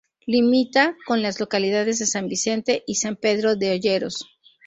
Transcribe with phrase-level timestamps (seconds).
[0.25, 4.25] Limita con las localidades de San Vicente y San Pedro de Olleros.